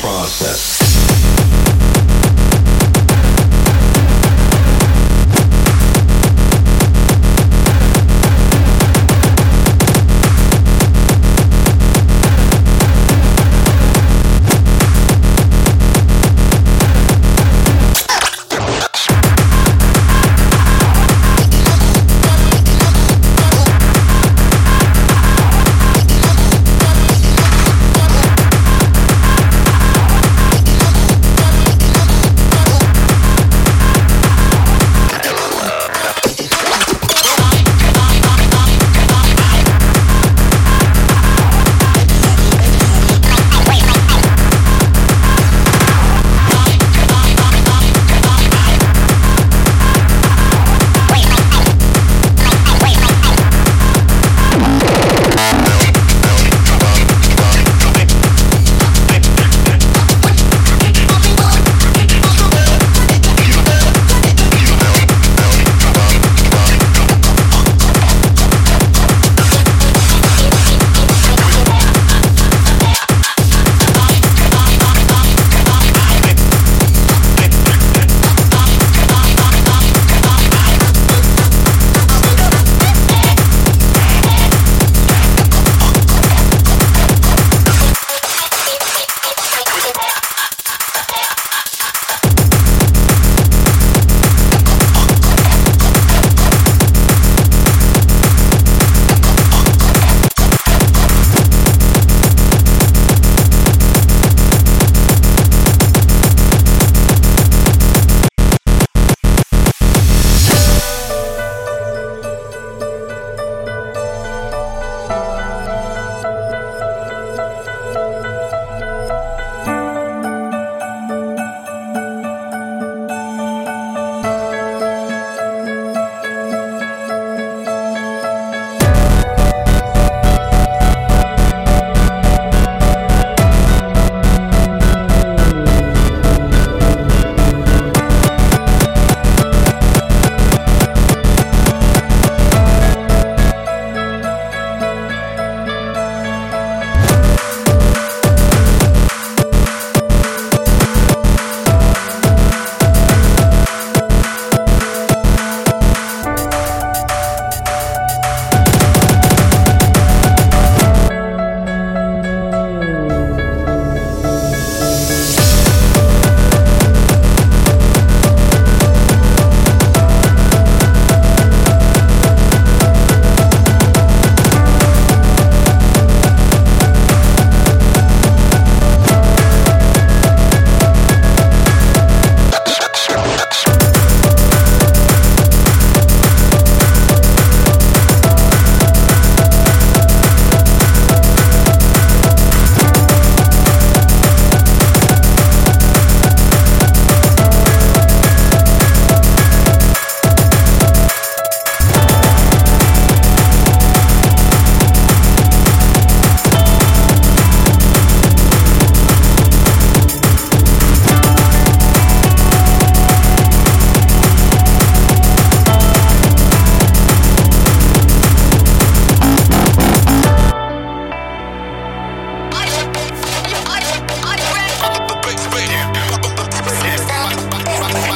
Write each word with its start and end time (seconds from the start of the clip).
process. 0.00 0.83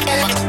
Thank 0.08 0.38
you. 0.42 0.47